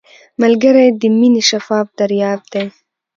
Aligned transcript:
ملګری 0.41 0.87
د 1.01 1.03
مینې 1.19 1.41
شفاف 1.49 1.87
دریاب 1.99 2.41
دی 2.53 2.65